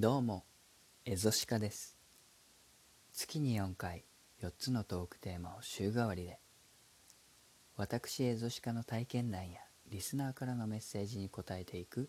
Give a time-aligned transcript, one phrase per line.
[0.00, 0.44] どうも、
[1.04, 1.98] エゾシカです。
[3.12, 4.04] 月に4回、
[4.40, 6.38] 4つのトークテーマを週替わりで、
[7.74, 9.58] 私エゾシカの体験談や
[9.88, 12.08] リスナーからのメッセージに答えていく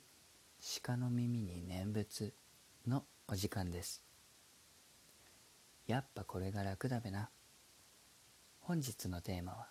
[0.83, 2.35] 鹿の耳に念仏
[2.85, 4.03] のお時間です。
[5.87, 7.31] やっぱこれが楽だべな。
[8.59, 9.67] 本日のテーマは、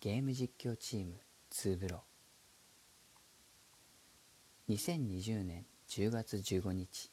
[0.00, 2.02] ゲーム実況チームツーブロ
[4.70, 7.10] 2020年10月15日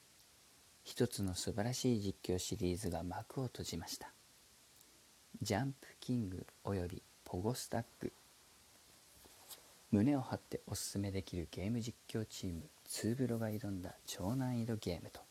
[0.84, 4.12] 一つの素晴らしい実況シリーズが幕を閉じました。
[5.42, 8.14] ジャンプキングおよびポゴスタック。
[9.92, 12.64] 胸を張っておすすめできるゲーム実況チーム。
[12.86, 15.22] ツーブロが挑んだ超難易度ゲームと。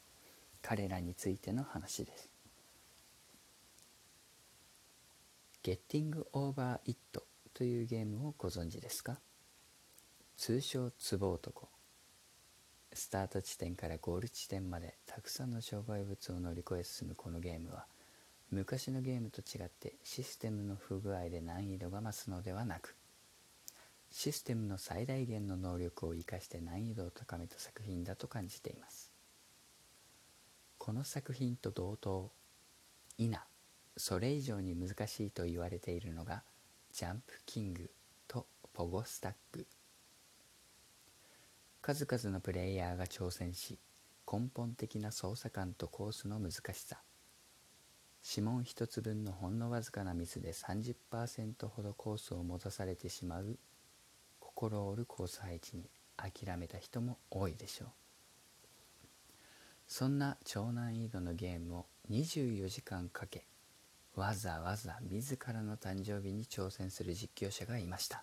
[0.63, 2.29] 彼らについての話です。
[5.63, 9.19] ゲッティングオーバーイットというゲームをご存知ですか？
[10.37, 11.69] 通称ツボ男。
[12.95, 17.87] スタート地点からゴール地点までたくさんの障害物を乗り越え進むこのゲームは
[18.51, 22.95] 昔のゲームと違ってシステムの不具合で難易度が増すのではなく
[24.13, 29.11] システムの最大限の能力を生かして難易度を高めた作品だと感じています。
[30.77, 32.31] この作品と同等
[33.17, 33.31] 否
[33.97, 36.43] それ以上に難しいと言われているのが
[36.93, 37.91] ジャンプキング
[38.29, 39.67] とポゴスタック。
[41.83, 43.77] 数々のプレイヤーが挑戦し
[44.33, 46.99] 根本的な操作感とコースの難しさ。
[48.25, 53.59] 指紋一つ分のほんのわずかなミスで30%ほどコースを戻されてしまう
[54.39, 57.89] 心折るコース配置に諦めた人も多いでしょう。
[59.89, 63.45] そんな超難易度のゲームを24時間かけ
[64.15, 68.23] わざわざ自らの誕生日に挑戦する実況者がいました。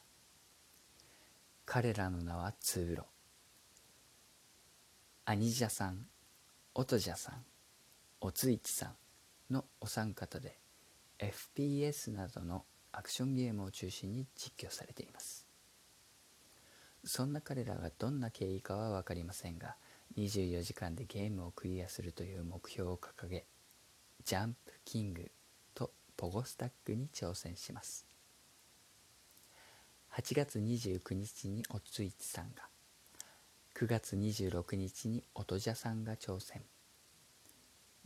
[1.65, 3.05] 彼らの名はツーロ
[5.29, 6.07] アニジャさん、
[6.73, 7.35] オトジャさん、
[8.19, 10.57] おついちさんのお三方で
[11.19, 15.45] FPS などのアクションゲームを中心に実況されています。
[17.05, 19.75] そんな彼らがどんな経緯かは分かりませんが
[20.17, 23.45] 24時間でゲームをクリアするという目標を掲げ
[24.25, 25.29] ジャンプキング
[25.75, 28.07] とポゴスタックに挑戦します。
[30.11, 32.63] 8月29日におついちさんが
[33.79, 36.63] 9月26日に音じゃさんが挑戦。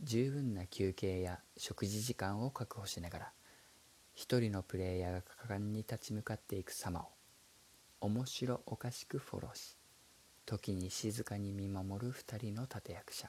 [0.00, 3.32] 十分な休憩や食事時間を確保しながら
[4.14, 7.06] 一人のプレイヤーが果敢に立ち向かっていく様を
[8.00, 9.76] 面白おかしくフォローし
[10.46, 13.28] 時に静かに見守る二人の立役者。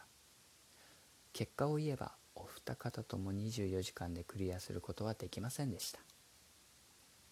[1.33, 6.00] 結果を言えばお二方とも24時間でクリアすることはできませんでした。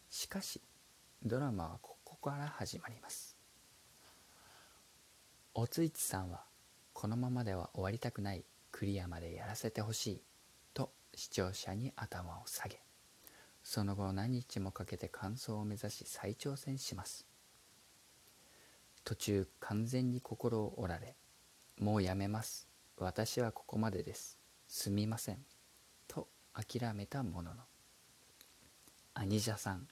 [0.09, 0.59] しかし
[1.23, 3.32] ドラマはここから始まります。
[5.55, 6.41] おついちさんは
[6.93, 10.21] このままでは終わりたくないクリアまでやらせてほしい
[10.73, 12.81] と視聴者に頭を下げ
[13.61, 17.25] その後何日もかけて完走を目指し再挑戦します。
[19.05, 21.15] 途中完全に心を折られ
[21.79, 22.67] もうやめます。
[22.97, 24.37] 私はここまでです。
[24.67, 25.37] すみません。
[26.07, 27.61] と諦めたものの。
[29.13, 29.87] アニジャさん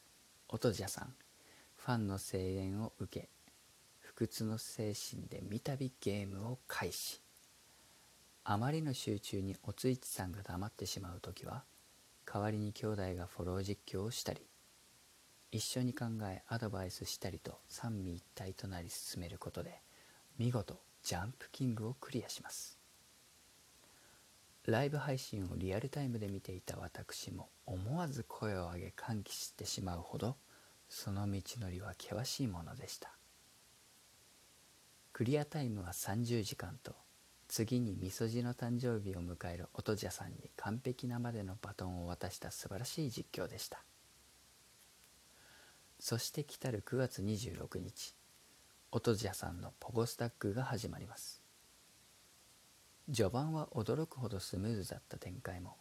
[0.50, 1.14] オトジャさん
[1.78, 3.30] ファンの声援を受け
[4.22, 7.20] 不屈の精神で三度ゲームを開始。
[8.44, 11.64] あまりの集中におついちさんが黙ってしまう時は
[12.32, 14.42] 代わりに兄弟がフォロー実況をしたり
[15.52, 19.82] 一緒に考えアドバイスしたりと三位一体となり進めることで
[20.38, 22.78] 見事ジャンプキングをクリアします。
[24.68, 30.36] ライブ配信をリアルタイムで見ていた私も思わず声を上げ歓喜してしまうほど
[30.90, 33.16] その道のりは険しいものでした。
[35.22, 36.96] クリアタイムは30時間と
[37.48, 43.84] 次にみそじの誕生日を迎える音じゃさんに完璧なまでのバトンを渡した素晴らしい実況でした。
[46.00, 48.16] そして来たる9月26日
[48.90, 51.44] 音じゃさんのポゴスタックが始まります。
[53.14, 55.76] 序盤は驚くほどスムーズだった展開も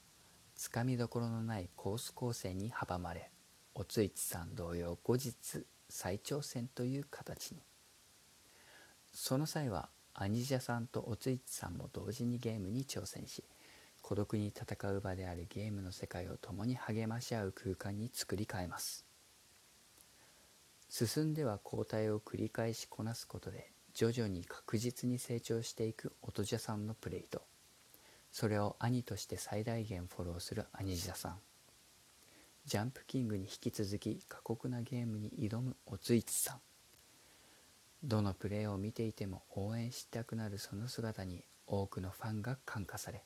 [0.55, 3.31] つかみどころのないコース構成に阻まれ
[3.75, 7.70] おついちさん同様後日再挑戦という形に。
[9.13, 13.45] その際はアニジャさんとおついちさんも同時にゲームに挑戦し
[14.03, 19.05] 孤独に戦う場であるゲームの世界を共に励まし合う空間に作り変えます。
[20.89, 27.43] 進んでは交代を繰り返しこなすことで徐々に確実に成長していく音じゃさんのプレイと
[28.33, 31.39] それを兄として最大限フォローするアニジャさん。
[32.65, 36.70] ジャンプキングに引き続き過酷なゲームに挑むおついちさん。
[38.03, 43.23] どのプレーを見ていても応援したくなるその姿に多くのファンが感化され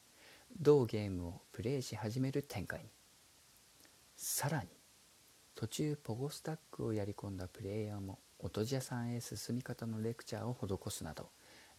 [0.61, 2.87] 同ゲームをプレイし始める展開に。
[4.17, 4.69] さらに
[5.55, 11.29] 途中ポゴスタックをやり込んだプレイヤーも音じゃさんへ進み方のレクチャーを施すなど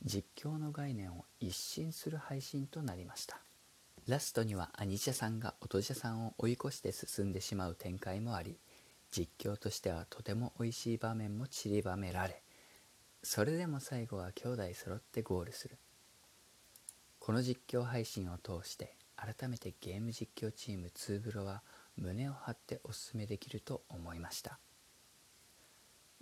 [0.03, 3.39] 実況の概念を一新する配信となりました。
[4.07, 8.55] ラストにはアニジャさんが音じゃさんを追い越して進んでしまう展開もあり
[9.09, 12.41] 実況としてはとても美味しい場面も散りばめられ
[13.25, 15.79] それでも最後は兄弟揃ってゴールする。
[17.17, 21.63] この実況配信を通して改めてゲーム実況チームツーブロは
[21.97, 24.59] 胸を張っておすすめできると思いました。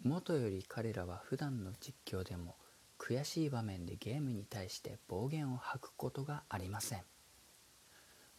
[0.02, 2.56] 元より彼らは普段の実況でも
[2.98, 7.04] 悔しい場面でゲームに対して暴言を吐くことがありません。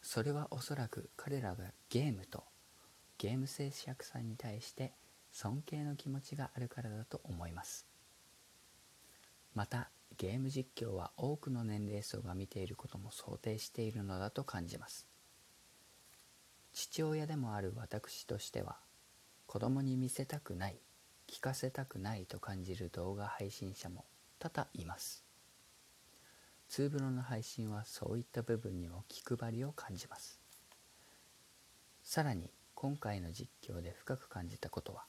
[0.00, 2.44] それはおそらく彼らがゲームと
[3.18, 4.94] ゲーム制作さんに対して
[5.32, 7.93] 尊敬の気持ちがあるからだと思います。
[9.54, 15.06] またゲーム実況は多くの年齢層が見ていることも想定しているのだと感じます。
[16.72, 18.76] 父親でもある私としては
[19.46, 20.76] 子供に見せたくない
[21.28, 24.04] 聞かせたくないと感じる動画配信者も
[24.38, 25.24] 多々います。
[26.68, 30.40] ツーブロの配信はそういった部分にも気配りを感じます。
[32.02, 35.04] さらに今回の実況で深く感じたことは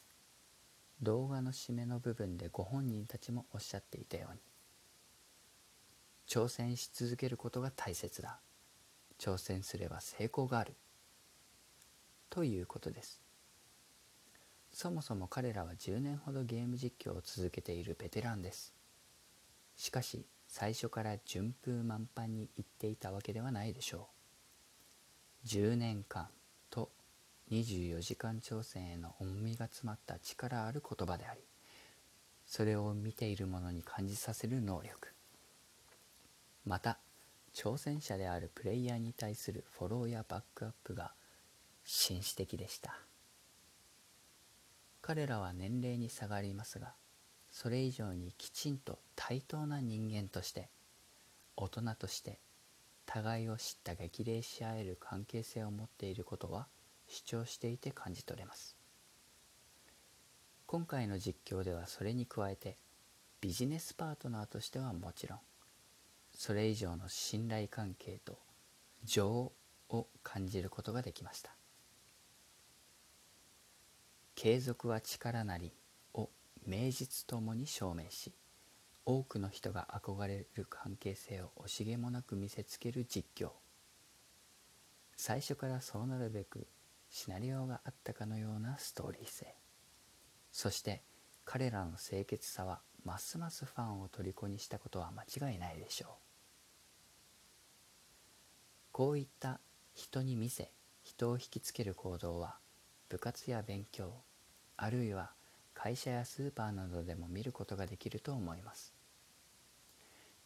[1.02, 4.40] 動画の締めの部分でご本人たちもおっしゃっていたように
[6.28, 8.40] 挑戦し続けることが大切だ。
[9.20, 10.76] 挑戦すれば成功がある。
[12.30, 13.22] ということです。
[14.72, 18.74] そもそも彼らは10年ほどゲーム実況を続けているベテランです。
[19.78, 24.10] しかし最初から順風満帆にいっていたわけではないでしょ
[25.44, 25.48] う。
[25.48, 26.28] 10年間
[27.52, 31.42] 24時間挑戦への重みが詰まった力ある言葉であり
[32.46, 35.10] それを見ている者に感じさせる能力。
[36.66, 37.00] また
[37.54, 41.14] 挑戦者であるプレイヤーに対するフォローやバックアップが
[41.84, 42.98] 紳士的でした。
[45.02, 46.94] 彼らは年齢に差がりますが
[47.52, 50.68] それ以上にきちんと対等な人間として
[51.56, 52.40] 大人として
[53.06, 56.68] 互いを知った激励し合える関係性を持っていることは
[57.08, 58.76] 主張していて感じ取れます。
[60.66, 62.78] 今回の実況ではそれに加えて
[63.40, 65.40] ビジネスパートナーとしてはもちろん
[66.34, 68.40] それ以上の信頼関係と
[69.04, 69.52] 情
[69.90, 71.56] を感じることができました。
[74.34, 75.72] 継続は力なり
[76.14, 76.30] を
[76.66, 78.34] 名実ともに証明し
[79.06, 83.52] 多くの人が憧れる関係性を惜しげもなく見せつける実況。
[85.16, 86.68] 最初からそうなるべく
[87.18, 89.56] シナリオがあったかのようなストーリー性。
[90.52, 91.02] そして
[91.46, 96.10] 彼らの清潔さはますますファンを虜にしたことは間違いないでしょう。
[98.92, 99.62] こういった
[99.94, 100.74] 人に見せ
[101.04, 102.58] 人を引きつける行動は
[103.08, 104.12] 部活や勉強
[104.76, 105.32] あるいは
[105.74, 108.94] 会社やスーパーなどでも見ることができると思います。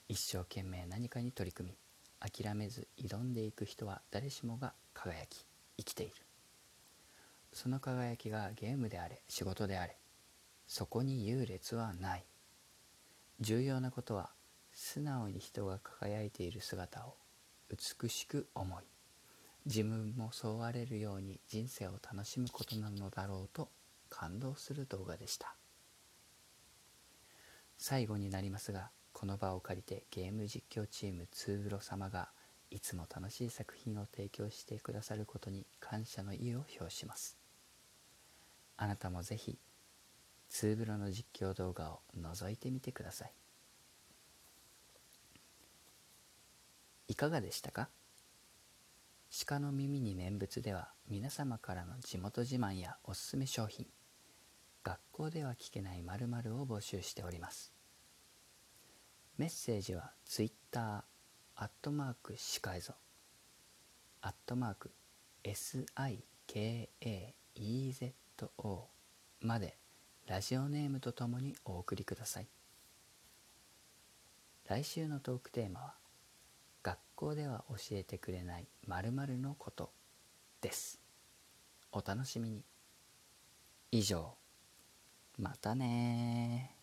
[0.08, 1.78] 一生懸命何かに取り組み
[2.20, 6.29] 諦めず挑んでいく人は誰しもが輝き生きている。
[7.54, 9.98] その輝きがゲームであれ仕事であれ
[10.68, 12.26] そこに優劣はない。
[13.42, 14.32] 重要なことは
[14.74, 17.16] 素直に人が輝いている姿を
[17.70, 18.84] 美しく思い
[19.66, 23.70] 自分もそうあれるように人生を楽しむことなのだろうと
[24.10, 25.56] 感動する動画でした。
[27.78, 32.30] 最後になりますがこの場を借りてゲーム実況チームツーブロ様が
[32.72, 37.38] いつも楽しい作品を提供してくださることに感謝の意を表します。
[38.78, 39.58] あなたもぜひ
[40.50, 43.34] ツーブロの実況動画を覗いてみてください。
[47.08, 47.90] いかがでしたか？
[49.48, 53.88] 鹿の耳に念仏では皆様からの地元自慢やおすすめ商品
[54.84, 57.74] 学校では聞けない〇〇を募集しております。
[59.38, 61.04] メッセージは Twitter
[61.62, 62.94] アットマークシカエゾ
[64.22, 64.92] アットマーク
[65.44, 66.86] SIKAEZO
[69.42, 69.76] まで
[70.26, 72.48] ラジオネームとともにお送りください。
[74.70, 75.96] 来週のトークテーマは
[76.82, 79.92] 学校では教えてくれない〇〇のこと
[80.62, 81.02] です。
[81.92, 82.64] お楽しみに。
[83.92, 84.34] 以上。
[85.38, 86.79] またね